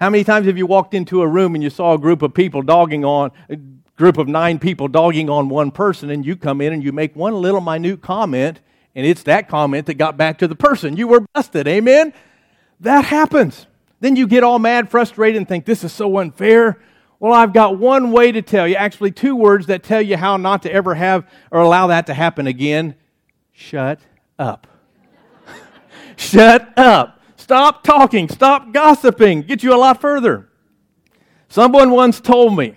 [0.00, 2.34] How many times have you walked into a room and you saw a group of
[2.34, 3.56] people dogging on, a
[3.96, 7.14] group of nine people dogging on one person, and you come in and you make
[7.14, 8.60] one little minute comment,
[8.96, 10.96] and it's that comment that got back to the person?
[10.96, 11.68] You were busted.
[11.68, 12.12] Amen?
[12.80, 13.66] That happens.
[14.00, 16.80] Then you get all mad, frustrated, and think, this is so unfair.
[17.20, 20.36] Well, I've got one way to tell you, actually, two words that tell you how
[20.36, 22.96] not to ever have or allow that to happen again.
[23.52, 24.00] Shut
[24.38, 24.66] up.
[26.18, 27.22] Shut up.
[27.36, 28.28] Stop talking.
[28.28, 29.42] Stop gossiping.
[29.42, 30.48] Get you a lot further.
[31.48, 32.74] Someone once told me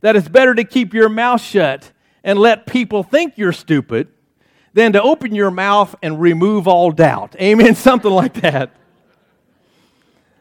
[0.00, 4.08] that it's better to keep your mouth shut and let people think you're stupid
[4.72, 7.34] than to open your mouth and remove all doubt.
[7.40, 7.74] Amen.
[7.74, 8.70] Something like that.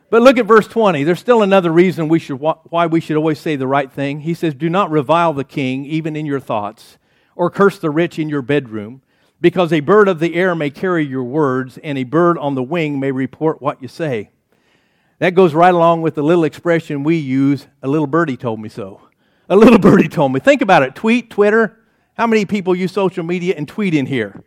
[0.10, 1.04] But look at verse 20.
[1.04, 4.22] There's still another reason we should, why we should always say the right thing.
[4.22, 6.98] He says, Do not revile the king, even in your thoughts,
[7.36, 9.02] or curse the rich in your bedroom,
[9.40, 12.64] because a bird of the air may carry your words, and a bird on the
[12.64, 14.30] wing may report what you say.
[15.20, 18.70] That goes right along with the little expression we use a little birdie told me
[18.70, 19.02] so.
[19.50, 20.40] A little birdie told me.
[20.40, 21.80] Think about it tweet, Twitter.
[22.16, 24.44] How many people use social media and tweet in here?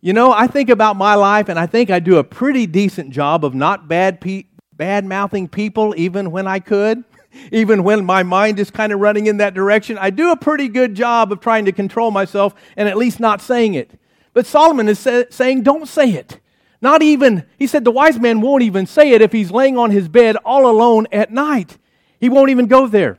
[0.00, 3.10] You know, I think about my life, and I think I do a pretty decent
[3.10, 7.04] job of not bad, pe- bad mouthing people, even when I could
[7.52, 9.98] even when my mind is kind of running in that direction.
[9.98, 13.40] I do a pretty good job of trying to control myself and at least not
[13.40, 13.98] saying it.
[14.36, 16.40] But Solomon is say, saying, don't say it.
[16.82, 19.90] Not even, he said, the wise man won't even say it if he's laying on
[19.90, 21.78] his bed all alone at night.
[22.20, 23.18] He won't even go there.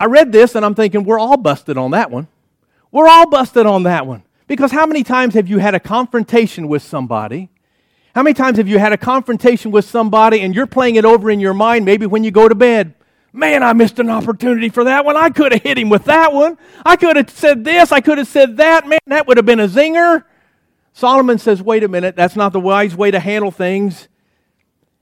[0.00, 2.28] I read this and I'm thinking, we're all busted on that one.
[2.90, 4.22] We're all busted on that one.
[4.46, 7.50] Because how many times have you had a confrontation with somebody?
[8.14, 11.30] How many times have you had a confrontation with somebody and you're playing it over
[11.30, 12.94] in your mind, maybe when you go to bed?
[13.32, 15.16] Man, I missed an opportunity for that one.
[15.16, 16.58] I could have hit him with that one.
[16.84, 17.90] I could have said this.
[17.90, 18.86] I could have said that.
[18.86, 20.24] Man, that would have been a zinger.
[20.92, 24.08] Solomon says, wait a minute, that's not the wise way to handle things.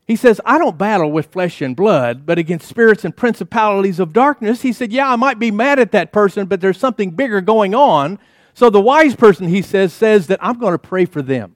[0.07, 4.13] He says, I don't battle with flesh and blood, but against spirits and principalities of
[4.13, 4.63] darkness.
[4.63, 7.77] He said, Yeah, I might be mad at that person, but there's something bigger going
[7.77, 8.19] on.
[8.53, 11.55] So the wise person, he says, says that I'm going to pray for them.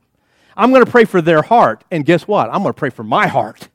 [0.57, 1.83] I'm going to pray for their heart.
[1.91, 2.47] And guess what?
[2.49, 3.71] I'm going to pray for my heart.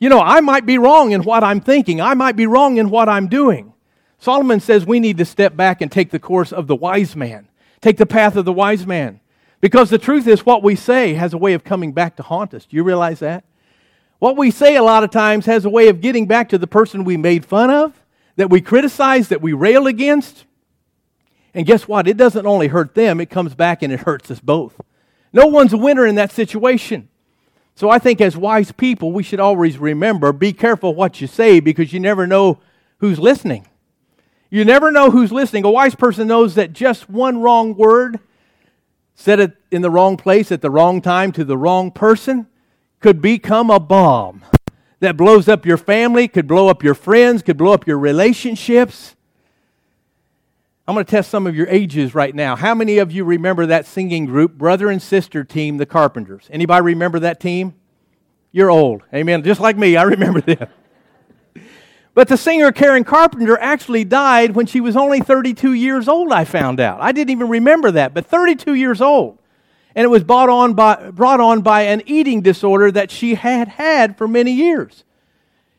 [0.00, 2.90] You know, I might be wrong in what I'm thinking, I might be wrong in
[2.90, 3.74] what I'm doing.
[4.18, 7.48] Solomon says we need to step back and take the course of the wise man,
[7.80, 9.20] take the path of the wise man.
[9.60, 12.54] Because the truth is, what we say has a way of coming back to haunt
[12.54, 12.64] us.
[12.64, 13.44] Do you realize that?
[14.18, 16.66] What we say a lot of times has a way of getting back to the
[16.66, 17.92] person we made fun of,
[18.36, 20.46] that we criticized, that we railed against.
[21.52, 22.08] And guess what?
[22.08, 24.80] It doesn't only hurt them, it comes back and it hurts us both.
[25.30, 27.08] No one's a winner in that situation.
[27.80, 31.60] So I think as wise people, we should always remember be careful what you say
[31.60, 32.58] because you never know
[32.98, 33.66] who's listening.
[34.50, 35.64] You never know who's listening.
[35.64, 38.20] A wise person knows that just one wrong word
[39.14, 42.48] said it in the wrong place at the wrong time to the wrong person
[43.00, 44.44] could become a bomb
[44.98, 49.16] that blows up your family, could blow up your friends, could blow up your relationships.
[50.90, 52.56] I'm going to test some of your ages right now.
[52.56, 56.48] How many of you remember that singing group, brother and sister team, the Carpenters?
[56.50, 57.74] Anybody remember that team?
[58.50, 59.04] You're old.
[59.14, 59.44] Amen.
[59.44, 60.66] Just like me, I remember them.
[62.12, 66.44] But the singer Karen Carpenter actually died when she was only 32 years old, I
[66.44, 67.00] found out.
[67.00, 69.38] I didn't even remember that, but 32 years old.
[69.94, 73.68] And it was brought on by, brought on by an eating disorder that she had
[73.68, 75.04] had for many years.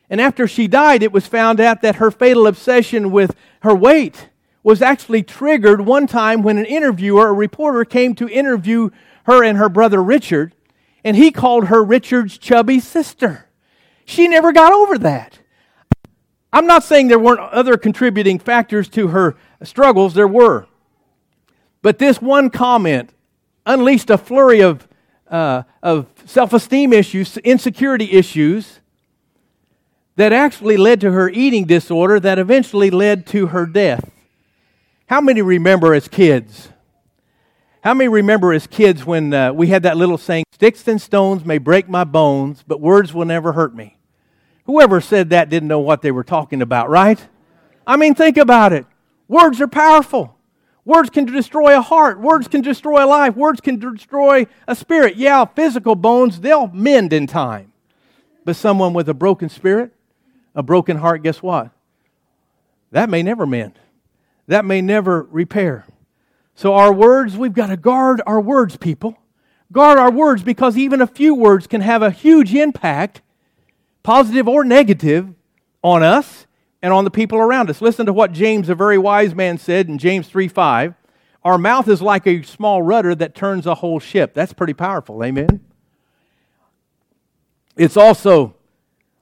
[0.08, 4.30] And after she died, it was found out that her fatal obsession with her weight
[4.62, 8.90] was actually triggered one time when an interviewer, a reporter, came to interview
[9.24, 10.54] her and her brother Richard,
[11.04, 13.48] and he called her Richard's chubby sister.
[14.04, 15.40] She never got over that.
[16.52, 20.66] I'm not saying there weren't other contributing factors to her struggles, there were.
[21.80, 23.10] But this one comment
[23.64, 24.86] unleashed a flurry of,
[25.28, 28.80] uh, of self esteem issues, insecurity issues,
[30.16, 34.11] that actually led to her eating disorder, that eventually led to her death.
[35.12, 36.70] How many remember as kids?
[37.84, 41.44] How many remember as kids when uh, we had that little saying, Sticks and stones
[41.44, 43.98] may break my bones, but words will never hurt me?
[44.64, 47.28] Whoever said that didn't know what they were talking about, right?
[47.86, 48.86] I mean, think about it.
[49.28, 50.34] Words are powerful.
[50.86, 52.18] Words can destroy a heart.
[52.18, 53.36] Words can destroy a life.
[53.36, 55.16] Words can destroy a spirit.
[55.16, 57.74] Yeah, physical bones, they'll mend in time.
[58.46, 59.92] But someone with a broken spirit,
[60.54, 61.68] a broken heart, guess what?
[62.92, 63.78] That may never mend
[64.52, 65.86] that may never repair.
[66.54, 69.16] So, our words, we've got to guard our words, people.
[69.72, 73.22] Guard our words because even a few words can have a huge impact,
[74.02, 75.34] positive or negative,
[75.82, 76.46] on us
[76.82, 77.80] and on the people around us.
[77.80, 80.94] Listen to what James, a very wise man, said in James 3 5.
[81.44, 84.34] Our mouth is like a small rudder that turns a whole ship.
[84.34, 85.24] That's pretty powerful.
[85.24, 85.60] Amen.
[87.74, 88.54] It's also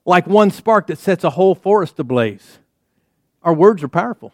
[0.05, 2.59] like one spark that sets a whole forest ablaze.
[3.45, 4.33] Our words are powerful.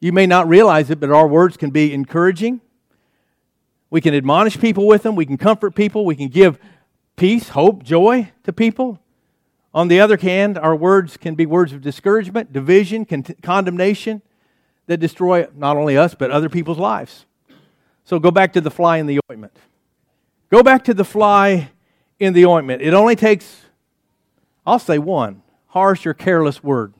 [0.00, 2.60] You may not realize it, but our words can be encouraging.
[3.90, 5.16] We can admonish people with them.
[5.16, 6.04] We can comfort people.
[6.04, 6.58] We can give
[7.16, 9.00] peace, hope, joy to people.
[9.74, 14.22] On the other hand, our words can be words of discouragement, division, con- condemnation
[14.86, 17.26] that destroy not only us, but other people's lives.
[18.04, 19.56] So go back to the fly in the ointment.
[20.50, 21.70] Go back to the fly
[22.18, 22.82] in the ointment.
[22.82, 23.66] It only takes,
[24.66, 26.94] I'll say one, harsh or careless word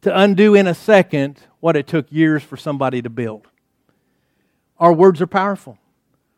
[0.00, 3.46] to undo in a second what it took years for somebody to build.
[4.80, 5.78] Our words are powerful.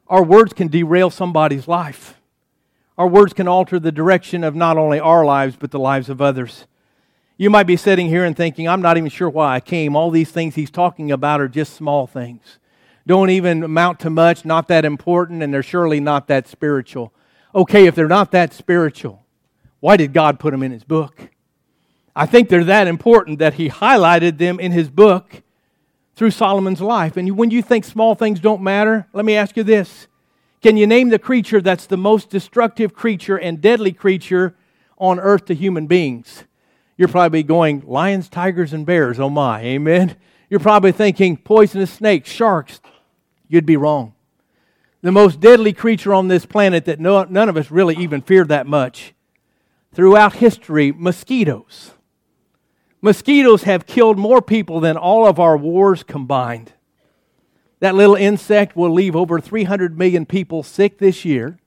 [0.07, 2.21] Our words can derail somebody's life.
[2.99, 6.21] Our words can alter the direction of not only our lives, but the lives of
[6.21, 6.67] others.
[7.39, 9.97] You might be sitting here and thinking, I'm not even sure why I came.
[9.97, 12.59] All these things he's talking about are just small things.
[13.07, 17.15] Don't even amount to much, not that important, and they're surely not that spiritual.
[17.55, 19.25] Okay, if they're not that spiritual,
[19.81, 21.31] why did God put them in his book?
[22.17, 25.43] I think they're that important that he highlighted them in his book
[26.15, 27.17] through Solomon's life.
[27.17, 30.07] And when you think small things don't matter, let me ask you this
[30.63, 34.55] Can you name the creature that's the most destructive creature and deadly creature
[34.97, 36.45] on earth to human beings?
[36.97, 40.17] You're probably going, lions, tigers, and bears, oh my, amen?
[40.49, 42.81] You're probably thinking poisonous snakes, sharks.
[43.49, 44.15] You'd be wrong.
[45.03, 48.45] The most deadly creature on this planet that no, none of us really even fear
[48.45, 49.13] that much
[49.93, 51.94] throughout history mosquitoes.
[53.05, 56.73] Mosquitoes have killed more people than all of our wars combined.
[57.81, 61.59] That little insect will leave over 300 million people sick this year,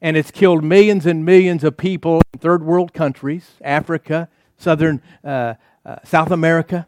[0.00, 5.56] and it's killed millions and millions of people in third world countries, Africa, southern uh,
[5.84, 6.86] uh, South America.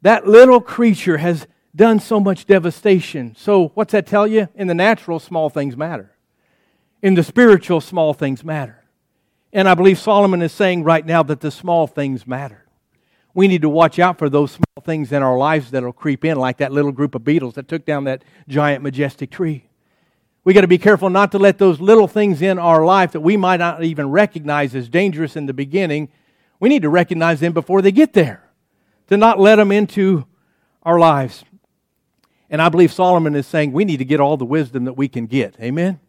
[0.00, 3.36] That little creature has done so much devastation.
[3.38, 4.48] So, what's that tell you?
[4.56, 6.16] In the natural, small things matter.
[7.00, 8.81] In the spiritual, small things matter.
[9.52, 12.64] And I believe Solomon is saying right now that the small things matter.
[13.34, 16.38] We need to watch out for those small things in our lives that'll creep in,
[16.38, 19.68] like that little group of beetles that took down that giant, majestic tree.
[20.44, 23.20] We got to be careful not to let those little things in our life that
[23.20, 26.08] we might not even recognize as dangerous in the beginning.
[26.58, 28.42] We need to recognize them before they get there,
[29.08, 30.26] to not let them into
[30.82, 31.44] our lives.
[32.50, 35.08] And I believe Solomon is saying we need to get all the wisdom that we
[35.08, 35.56] can get.
[35.60, 36.00] Amen?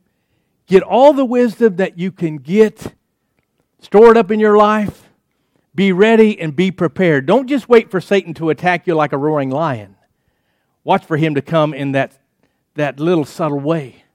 [0.65, 2.93] Get all the wisdom that you can get
[3.83, 5.09] Store it up in your life.
[5.75, 7.25] Be ready and be prepared.
[7.25, 9.97] Don't just wait for Satan to attack you like a roaring lion.
[10.85, 12.17] Watch for him to come in that,
[12.75, 14.05] that little subtle way.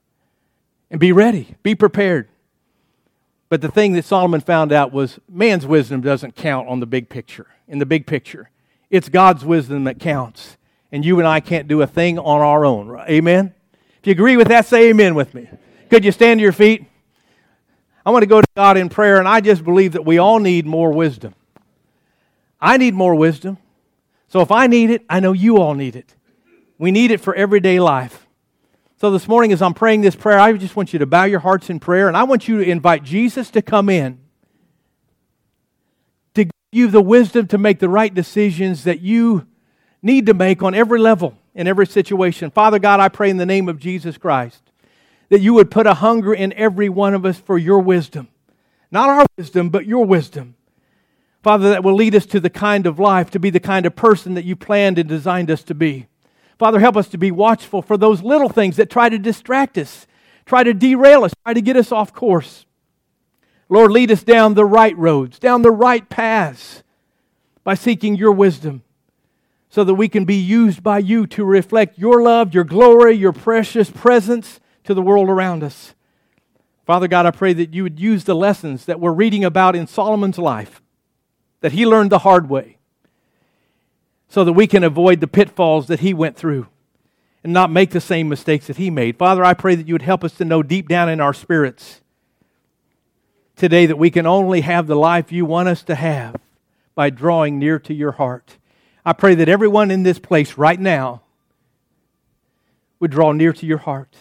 [0.91, 1.55] And be ready.
[1.63, 2.29] Be prepared.
[3.51, 7.11] But the thing that Solomon found out was man's wisdom doesn't count on the big
[7.11, 7.49] picture.
[7.67, 8.49] In the big picture,
[8.89, 10.57] it's God's wisdom that counts.
[10.91, 12.99] And you and I can't do a thing on our own.
[13.01, 13.53] Amen?
[14.01, 15.47] If you agree with that, say amen with me.
[15.91, 16.87] Could you stand to your feet?
[18.09, 20.39] I want to go to God in prayer, and I just believe that we all
[20.39, 21.35] need more wisdom.
[22.59, 23.59] I need more wisdom.
[24.29, 26.15] So if I need it, I know you all need it.
[26.79, 28.27] We need it for everyday life.
[28.97, 31.41] So this morning, as I'm praying this prayer, I just want you to bow your
[31.41, 34.19] hearts in prayer, and I want you to invite Jesus to come in
[36.33, 39.47] to give you the wisdom to make the right decisions that you
[40.01, 42.51] need to make on every level, in every situation.
[42.51, 44.68] Father God, I pray in the name of Jesus Christ
[45.29, 48.29] that you would put a hunger in every one of us for your wisdom.
[48.91, 50.55] Not our wisdom, but your wisdom.
[51.43, 53.95] Father, that will lead us to the kind of life, to be the kind of
[53.95, 56.07] person that you planned and designed us to be.
[56.59, 60.07] Father, help us to be watchful for those little things that try to distract us,
[60.45, 62.67] try to derail us, try to get us off course.
[63.69, 66.83] Lord, lead us down the right roads, down the right paths
[67.63, 68.83] by seeking your wisdom
[69.69, 73.33] so that we can be used by you to reflect your love, your glory, your
[73.33, 74.59] precious presence
[74.89, 75.95] to the world around us.
[76.87, 79.87] Father God, I pray that you would use the lessons that we're reading about in
[79.87, 80.81] Solomon's life,
[81.61, 82.79] that he learned the hard way,
[84.31, 86.69] so that we can avoid the pitfalls that he went through
[87.45, 89.19] and not make the same mistakes that he made.
[89.19, 92.01] Father, I pray that you would help us to know deep down in our spirits
[93.57, 96.37] today that we can only have the life you want us to have
[96.95, 98.57] by drawing near to your heart.
[99.05, 101.21] I pray that everyone in this place right now
[103.01, 104.17] would draw near to your heart.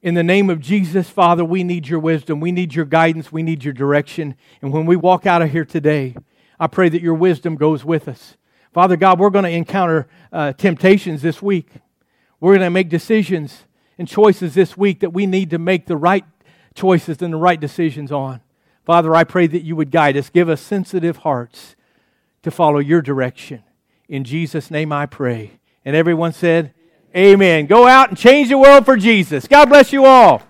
[0.00, 2.38] In the name of Jesus, Father, we need your wisdom.
[2.38, 3.32] We need your guidance.
[3.32, 4.36] We need your direction.
[4.62, 6.14] And when we walk out of here today,
[6.60, 8.36] I pray that your wisdom goes with us.
[8.72, 11.70] Father God, we're going to encounter uh, temptations this week.
[12.38, 13.64] We're going to make decisions
[13.98, 16.24] and choices this week that we need to make the right
[16.74, 18.40] choices and the right decisions on.
[18.84, 20.30] Father, I pray that you would guide us.
[20.30, 21.74] Give us sensitive hearts
[22.44, 23.64] to follow your direction.
[24.08, 25.58] In Jesus' name I pray.
[25.84, 26.72] And everyone said,
[27.16, 27.66] Amen.
[27.66, 29.48] Go out and change the world for Jesus.
[29.48, 30.42] God bless you all.